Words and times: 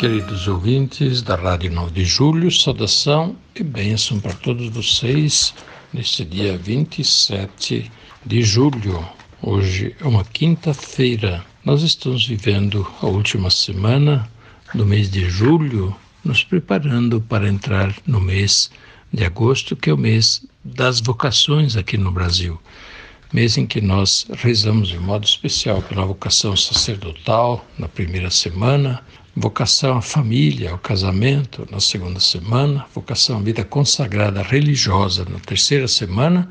Queridos 0.00 0.48
ouvintes 0.48 1.20
da 1.20 1.34
Rádio 1.34 1.70
9 1.70 1.92
de 1.92 2.06
Julho, 2.06 2.50
saudação 2.50 3.36
e 3.54 3.62
bênção 3.62 4.18
para 4.18 4.32
todos 4.32 4.70
vocês 4.70 5.52
neste 5.92 6.24
dia 6.24 6.56
27 6.56 7.92
de 8.24 8.42
julho. 8.42 9.06
Hoje 9.42 9.94
é 10.00 10.08
uma 10.08 10.24
quinta-feira. 10.24 11.44
Nós 11.62 11.82
estamos 11.82 12.26
vivendo 12.26 12.90
a 13.02 13.06
última 13.08 13.50
semana 13.50 14.26
do 14.72 14.86
mês 14.86 15.10
de 15.10 15.28
julho, 15.28 15.94
nos 16.24 16.42
preparando 16.42 17.20
para 17.20 17.46
entrar 17.46 17.94
no 18.06 18.22
mês 18.22 18.70
de 19.12 19.22
agosto, 19.22 19.76
que 19.76 19.90
é 19.90 19.92
o 19.92 19.98
mês 19.98 20.46
das 20.64 20.98
vocações 20.98 21.76
aqui 21.76 21.98
no 21.98 22.10
Brasil. 22.10 22.58
Mês 23.34 23.58
em 23.58 23.66
que 23.66 23.82
nós 23.82 24.26
rezamos 24.32 24.88
de 24.88 24.98
modo 24.98 25.26
especial 25.26 25.82
pela 25.82 26.06
vocação 26.06 26.56
sacerdotal 26.56 27.66
na 27.78 27.86
primeira 27.86 28.30
semana, 28.30 29.04
vocação 29.34 29.98
à 29.98 30.02
família, 30.02 30.72
ao 30.72 30.78
casamento 30.78 31.66
na 31.70 31.80
segunda 31.80 32.20
semana, 32.20 32.86
vocação 32.94 33.38
à 33.38 33.42
vida 33.42 33.64
consagrada 33.64 34.42
religiosa 34.42 35.24
na 35.28 35.38
terceira 35.38 35.86
semana 35.86 36.50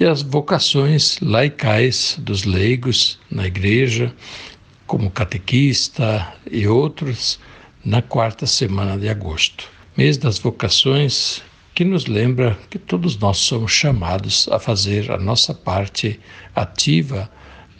e 0.00 0.04
as 0.04 0.22
vocações 0.22 1.18
laicais 1.20 2.16
dos 2.18 2.44
leigos 2.44 3.18
na 3.30 3.46
igreja, 3.46 4.12
como 4.86 5.10
catequista 5.10 6.34
e 6.50 6.66
outros, 6.66 7.38
na 7.84 8.02
quarta 8.02 8.46
semana 8.46 8.98
de 8.98 9.08
agosto. 9.08 9.68
Mês 9.96 10.16
das 10.16 10.38
vocações 10.38 11.42
que 11.74 11.84
nos 11.84 12.06
lembra 12.06 12.58
que 12.68 12.78
todos 12.78 13.16
nós 13.16 13.38
somos 13.38 13.72
chamados 13.72 14.48
a 14.50 14.58
fazer 14.58 15.10
a 15.10 15.18
nossa 15.18 15.54
parte 15.54 16.20
ativa 16.54 17.30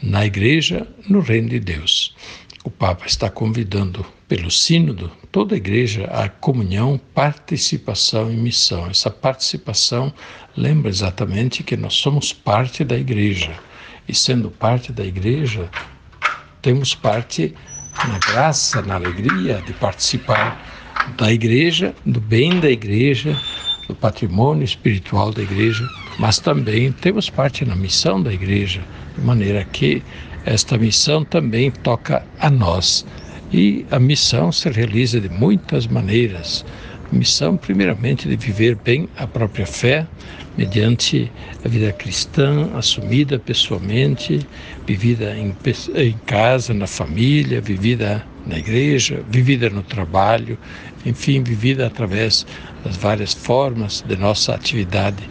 na 0.02 0.24
igreja, 0.26 0.86
no 1.08 1.20
reino 1.20 1.50
de 1.50 1.60
Deus. 1.60 2.14
O 2.64 2.70
Papa 2.70 3.06
está 3.06 3.28
convidando 3.28 4.06
pelo 4.28 4.48
Sínodo 4.48 5.10
toda 5.32 5.54
a 5.54 5.58
igreja 5.58 6.04
à 6.04 6.28
comunhão, 6.28 7.00
participação 7.12 8.32
e 8.32 8.36
missão. 8.36 8.86
Essa 8.86 9.10
participação 9.10 10.14
lembra 10.56 10.88
exatamente 10.88 11.64
que 11.64 11.76
nós 11.76 11.94
somos 11.94 12.32
parte 12.32 12.84
da 12.84 12.96
igreja. 12.96 13.52
E 14.08 14.14
sendo 14.14 14.48
parte 14.48 14.92
da 14.92 15.04
igreja, 15.04 15.68
temos 16.60 16.94
parte 16.94 17.52
na 18.06 18.18
graça, 18.18 18.80
na 18.80 18.94
alegria 18.94 19.60
de 19.66 19.72
participar 19.72 20.64
da 21.16 21.32
igreja, 21.32 21.92
do 22.06 22.20
bem 22.20 22.60
da 22.60 22.70
igreja, 22.70 23.36
do 23.88 23.94
patrimônio 23.96 24.62
espiritual 24.62 25.32
da 25.32 25.42
igreja, 25.42 25.84
mas 26.16 26.38
também 26.38 26.92
temos 26.92 27.28
parte 27.28 27.64
na 27.64 27.74
missão 27.74 28.22
da 28.22 28.32
igreja, 28.32 28.80
de 29.16 29.20
maneira 29.24 29.64
que 29.64 30.00
esta 30.44 30.76
missão 30.76 31.24
também 31.24 31.70
toca 31.70 32.22
a 32.38 32.50
nós. 32.50 33.04
E 33.52 33.86
a 33.90 33.98
missão 33.98 34.50
se 34.50 34.68
realiza 34.70 35.20
de 35.20 35.28
muitas 35.28 35.86
maneiras. 35.86 36.64
A 37.12 37.14
missão, 37.14 37.56
primeiramente, 37.56 38.26
de 38.26 38.36
viver 38.36 38.74
bem 38.74 39.08
a 39.16 39.26
própria 39.26 39.66
fé, 39.66 40.06
mediante 40.56 41.30
a 41.64 41.68
vida 41.68 41.92
cristã 41.92 42.70
assumida 42.74 43.38
pessoalmente, 43.38 44.46
vivida 44.86 45.36
em, 45.36 45.54
em 45.94 46.12
casa, 46.26 46.72
na 46.72 46.86
família, 46.86 47.60
vivida 47.60 48.24
na 48.46 48.58
igreja, 48.58 49.22
vivida 49.28 49.70
no 49.70 49.82
trabalho, 49.82 50.58
enfim, 51.04 51.42
vivida 51.42 51.86
através 51.86 52.46
das 52.84 52.96
várias 52.96 53.32
formas 53.32 54.02
de 54.06 54.16
nossa 54.16 54.54
atividade 54.54 55.22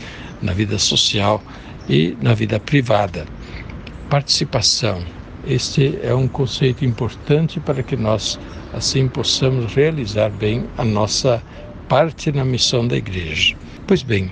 na 0.42 0.54
vida 0.54 0.78
social 0.78 1.44
e 1.90 2.16
na 2.22 2.34
vida 2.34 2.60
privada. 2.60 3.26
Participação. 4.12 5.06
Este 5.48 5.98
é 6.04 6.14
um 6.14 6.28
conceito 6.28 6.84
importante 6.84 7.62
para 7.62 7.82
que 7.82 7.96
nós 7.96 8.38
assim 8.74 9.08
possamos 9.08 9.74
realizar 9.74 10.30
bem 10.30 10.66
a 10.78 10.84
nossa 10.84 11.42
parte 11.88 12.30
na 12.30 12.44
missão 12.44 12.86
da 12.86 12.98
igreja. 12.98 13.56
Pois 13.88 14.04
bem, 14.04 14.30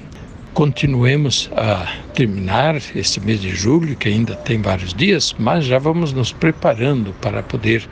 continuemos 0.54 1.50
a 1.56 1.96
terminar 2.14 2.76
este 2.94 3.22
mês 3.22 3.40
de 3.40 3.56
julho, 3.56 3.96
que 3.96 4.10
ainda 4.10 4.36
tem 4.36 4.62
vários 4.62 4.94
dias, 4.94 5.34
mas 5.40 5.64
já 5.64 5.80
vamos 5.80 6.12
nos 6.12 6.34
preparando 6.34 7.14
para 7.22 7.42
poder 7.42 7.88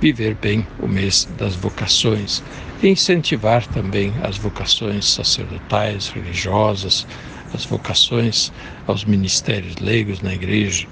viver 0.00 0.36
bem 0.36 0.64
o 0.78 0.86
mês 0.86 1.28
das 1.36 1.56
vocações 1.56 2.40
e 2.80 2.86
incentivar 2.86 3.66
também 3.66 4.12
as 4.22 4.38
vocações 4.38 5.10
sacerdotais, 5.10 6.08
religiosas, 6.10 7.04
as 7.52 7.64
vocações 7.64 8.52
aos 8.86 9.04
ministérios 9.04 9.74
leigos 9.78 10.22
na 10.22 10.34
igreja. 10.34 10.86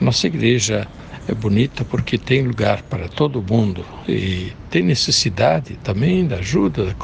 Nossa 0.00 0.26
igreja 0.26 0.86
é 1.26 1.34
bonita 1.34 1.84
porque 1.84 2.18
tem 2.18 2.42
lugar 2.42 2.82
para 2.82 3.08
todo 3.08 3.42
mundo 3.42 3.84
e 4.06 4.52
tem 4.70 4.82
necessidade 4.82 5.76
também 5.82 6.26
da 6.26 6.36
ajuda, 6.36 6.94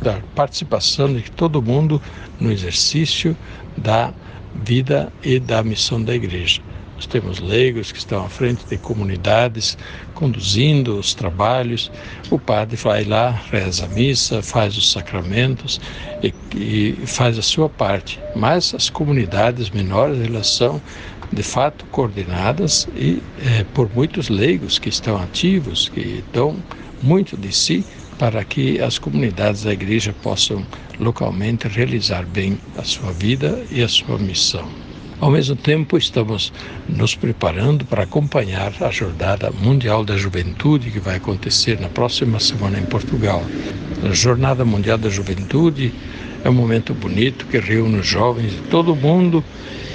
da 0.00 0.20
participação 0.34 1.12
de 1.12 1.30
todo 1.30 1.62
mundo 1.62 2.00
no 2.38 2.52
exercício 2.52 3.36
da 3.76 4.12
vida 4.54 5.10
e 5.22 5.40
da 5.40 5.62
missão 5.62 6.02
da 6.02 6.14
igreja. 6.14 6.60
Nós 6.94 7.06
temos 7.06 7.40
leigos 7.40 7.90
que 7.90 7.98
estão 7.98 8.24
à 8.24 8.28
frente 8.28 8.64
de 8.66 8.76
comunidades, 8.76 9.76
conduzindo 10.14 10.98
os 10.98 11.14
trabalhos. 11.14 11.90
O 12.30 12.38
padre 12.38 12.76
vai 12.76 13.02
lá, 13.02 13.30
reza 13.50 13.86
a 13.86 13.88
missa, 13.88 14.40
faz 14.40 14.76
os 14.76 14.92
sacramentos 14.92 15.80
e, 16.22 16.32
e 16.54 17.06
faz 17.06 17.38
a 17.38 17.42
sua 17.42 17.68
parte. 17.68 18.20
Mas 18.36 18.72
as 18.72 18.88
comunidades 18.88 19.68
menores, 19.70 20.20
elas 20.24 20.46
são 20.46 20.80
de 21.32 21.42
fato 21.42 21.84
coordenadas 21.86 22.86
e 22.94 23.22
é, 23.44 23.64
por 23.72 23.88
muitos 23.94 24.28
leigos 24.28 24.78
que 24.78 24.88
estão 24.88 25.16
ativos, 25.16 25.88
que 25.88 26.22
dão 26.32 26.56
muito 27.02 27.36
de 27.36 27.52
si 27.52 27.84
para 28.18 28.44
que 28.44 28.80
as 28.80 28.98
comunidades 28.98 29.62
da 29.62 29.72
igreja 29.72 30.14
possam 30.22 30.64
localmente 31.00 31.66
realizar 31.66 32.24
bem 32.26 32.58
a 32.76 32.84
sua 32.84 33.10
vida 33.12 33.64
e 33.70 33.82
a 33.82 33.88
sua 33.88 34.18
missão. 34.18 34.68
Ao 35.20 35.30
mesmo 35.30 35.54
tempo, 35.54 35.96
estamos 35.96 36.52
nos 36.88 37.14
preparando 37.14 37.84
para 37.84 38.02
acompanhar 38.02 38.72
a 38.80 38.90
Jornada 38.90 39.52
Mundial 39.52 40.04
da 40.04 40.16
Juventude 40.16 40.90
que 40.90 40.98
vai 40.98 41.16
acontecer 41.16 41.80
na 41.80 41.88
próxima 41.88 42.40
semana 42.40 42.78
em 42.78 42.84
Portugal. 42.84 43.42
A 44.04 44.12
Jornada 44.12 44.64
Mundial 44.64 44.98
da 44.98 45.08
Juventude 45.08 45.92
é 46.44 46.50
um 46.50 46.52
momento 46.52 46.92
bonito 46.92 47.46
que 47.46 47.58
reúne 47.58 48.00
os 48.00 48.06
jovens 48.06 48.50
de 48.50 48.62
todo 48.62 48.92
o 48.92 48.96
mundo 48.96 49.44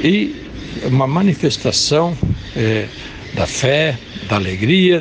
e 0.01 0.46
uma 0.85 1.07
manifestação 1.07 2.17
é, 2.55 2.87
da 3.33 3.45
fé, 3.45 3.97
da 4.27 4.35
alegria, 4.35 4.99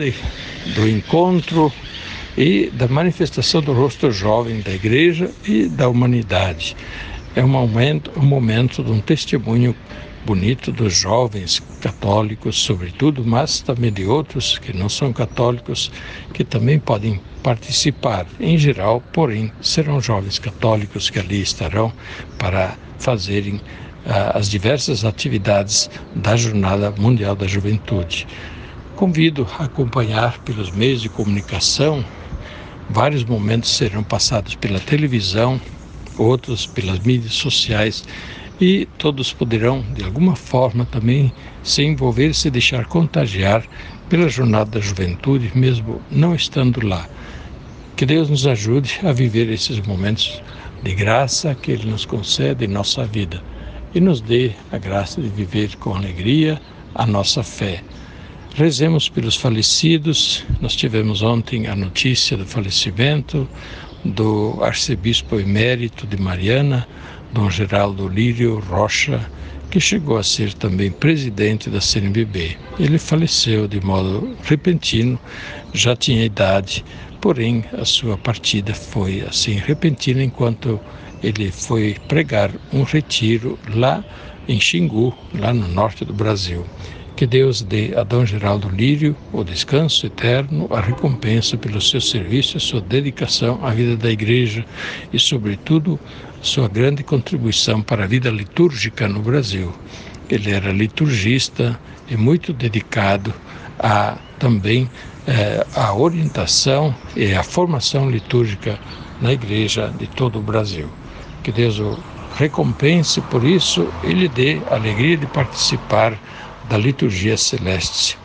do 0.75 0.89
encontro 0.89 1.73
e 2.37 2.71
da 2.71 2.87
manifestação 2.89 3.63
do 3.63 3.73
rosto 3.73 4.11
jovem 4.11 4.61
da 4.61 4.73
igreja 4.73 5.31
e 5.47 5.67
da 5.67 5.89
humanidade. 5.89 6.77
É 7.35 7.45
um 7.45 7.49
momento, 7.49 8.11
um 8.17 8.25
momento 8.25 8.83
de 8.83 8.91
um 8.91 9.01
testemunho 9.01 9.75
bonito 10.25 10.73
dos 10.73 10.93
jovens 10.93 11.63
católicos, 11.81 12.59
sobretudo, 12.59 13.25
mas 13.25 13.61
também 13.61 13.93
de 13.93 14.05
outros 14.05 14.59
que 14.59 14.77
não 14.77 14.89
são 14.89 15.13
católicos, 15.13 15.91
que 16.35 16.43
também 16.43 16.81
podem 16.81 17.21
participar. 17.45 18.27
Em 18.41 18.59
geral, 18.59 19.01
porém, 19.13 19.53
serão 19.61 20.01
jovens 20.01 20.39
católicos 20.41 21.09
que 21.09 21.21
ali 21.21 21.41
estarão 21.41 21.93
para 22.39 22.77
fazerem 22.99 23.61
as 24.07 24.49
diversas 24.49 25.05
atividades 25.05 25.91
da 26.15 26.37
Jornada 26.37 26.93
Mundial 26.97 27.35
da 27.35 27.47
Juventude. 27.47 28.27
Convido 28.95 29.47
a 29.59 29.65
acompanhar 29.65 30.39
pelos 30.39 30.71
meios 30.71 31.03
de 31.03 31.09
comunicação. 31.09 32.05
Vários 32.89 33.25
momentos 33.25 33.71
serão 33.71 34.05
passados 34.05 34.55
pela 34.55 34.79
televisão, 34.79 35.61
outros 36.17 36.67
pelas 36.67 37.01
mídias 37.01 37.35
sociais 37.35 38.05
e 38.61 38.87
todos 38.97 39.33
poderão, 39.33 39.85
de 39.93 40.05
alguma 40.05 40.37
forma, 40.37 40.87
também 40.87 41.33
se 41.63 41.83
envolver, 41.83 42.33
se 42.33 42.49
deixar 42.49 42.87
contagiar 42.87 43.65
pela 44.09 44.29
jornada 44.29 44.71
da 44.71 44.81
juventude, 44.81 45.51
mesmo 45.55 46.01
não 46.11 46.35
estando 46.35 46.87
lá. 46.87 47.07
Que 47.97 48.07
Deus 48.07 48.31
nos 48.31 48.47
ajude 48.47 49.01
a 49.03 49.13
viver 49.13 49.51
esses 49.51 49.81
momentos 49.81 50.41
de 50.83 50.95
graça 50.95 51.55
que 51.55 51.73
Ele 51.73 51.91
nos 51.91 52.07
concede 52.07 52.65
em 52.65 52.69
nossa 52.69 53.05
vida 53.05 53.43
e 53.97 54.01
nos 54.01 54.21
dê 54.21 54.51
a 54.71 54.77
graça 54.77 55.23
de 55.23 55.29
viver 55.31 55.75
com 55.77 55.95
alegria 55.95 56.61
a 56.95 57.07
nossa 57.07 57.43
fé. 57.43 57.83
Rezemos 58.55 59.09
pelos 59.09 59.37
falecidos. 59.37 60.45
Nós 60.61 60.77
tivemos 60.77 61.23
ontem 61.23 61.67
a 61.67 61.75
notícia 61.75 62.37
do 62.37 62.45
falecimento 62.45 63.49
do 64.05 64.59
arcebispo 64.63 65.41
emérito 65.41 66.07
de 66.07 66.21
Mariana, 66.21 66.87
Dom 67.33 67.49
Geraldo 67.49 68.07
Lírio 68.07 68.59
Rocha, 68.59 69.19
que 69.71 69.81
chegou 69.81 70.19
a 70.19 70.23
ser 70.23 70.53
também 70.53 70.91
presidente 70.91 71.71
da 71.71 71.81
CNBB. 71.81 72.55
Ele 72.79 72.99
faleceu 72.99 73.67
de 73.67 73.81
modo 73.81 74.37
repentino, 74.43 75.19
já 75.73 75.97
tinha 75.97 76.23
idade, 76.23 76.85
porém 77.19 77.65
a 77.73 77.87
sua 77.87 78.19
partida 78.19 78.75
foi 78.75 79.23
assim 79.23 79.55
repentina 79.55 80.23
enquanto 80.23 80.79
ele 81.27 81.51
foi 81.51 81.97
pregar 82.07 82.53
um 82.73 82.85
retiro 82.85 83.59
lá 83.75 84.05
em 84.49 84.61
Xingu, 84.61 85.13
lá 85.35 85.53
no 85.53 85.67
norte 85.67 86.05
do 86.05 86.15
Brasil. 86.15 86.65
Que 87.17 87.27
Deus 87.27 87.63
dê 87.63 87.95
a 87.97 88.05
Dom 88.05 88.25
Geraldo 88.25 88.69
Lírio 88.69 89.17
o 89.33 89.43
descanso 89.43 90.07
eterno, 90.07 90.69
a 90.71 90.81
recompensa 90.81 91.57
pelo 91.57 91.81
seu 91.81 92.01
serviço 92.01 92.61
sua 92.61 92.81
dedicação 92.81 93.59
à 93.65 93.71
vida 93.71 93.97
da 93.97 94.09
Igreja 94.09 94.65
e, 95.13 95.19
sobretudo, 95.19 95.99
sua 96.41 96.69
grande 96.69 97.03
contribuição 97.03 97.83
para 97.83 98.05
a 98.05 98.07
vida 98.07 98.31
litúrgica 98.31 99.09
no 99.09 99.21
Brasil. 99.21 99.75
Ele 100.31 100.53
era 100.53 100.71
liturgista 100.71 101.77
e 102.09 102.17
muito 102.17 102.53
dedicado 102.53 103.35
a 103.81 104.17
também 104.39 104.89
eh, 105.27 105.67
a 105.75 105.93
orientação 105.93 106.95
e 107.17 107.35
a 107.35 107.43
formação 107.43 108.09
litúrgica 108.09 108.79
na 109.21 109.33
Igreja 109.33 109.93
de 109.99 110.07
todo 110.07 110.39
o 110.39 110.43
Brasil. 110.43 110.89
Que 111.47 111.53
Deus 111.53 111.79
o 111.79 111.97
recompense 112.35 113.21
por 113.21 113.45
isso 113.45 113.87
e 114.03 114.09
lhe 114.09 114.27
dê 114.27 114.61
alegria 114.69 115.17
de 115.17 115.27
participar 115.27 116.19
da 116.69 116.77
liturgia 116.77 117.37
celeste. 117.37 118.19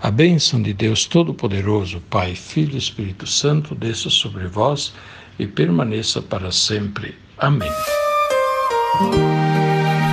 A 0.00 0.08
bênção 0.08 0.62
de 0.62 0.72
Deus 0.72 1.04
Todo-Poderoso, 1.04 2.00
Pai, 2.08 2.36
Filho 2.36 2.76
e 2.76 2.78
Espírito 2.78 3.26
Santo, 3.26 3.74
desça 3.74 4.08
sobre 4.08 4.46
vós 4.46 4.94
e 5.36 5.48
permaneça 5.48 6.22
para 6.22 6.52
sempre. 6.52 7.16
Amém. 7.36 7.72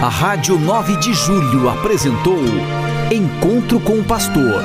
A 0.01 0.10
Rádio 0.10 0.57
9 0.57 0.95
de 0.95 1.13
Julho 1.13 1.69
apresentou 1.69 2.39
Encontro 3.12 3.80
com 3.81 4.00
o 4.00 4.04
Pastor, 4.04 4.63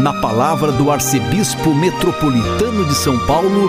na 0.00 0.12
palavra 0.20 0.70
do 0.70 0.92
Arcebispo 0.92 1.74
Metropolitano 1.74 2.84
de 2.84 2.94
São 2.94 3.18
Paulo, 3.26 3.68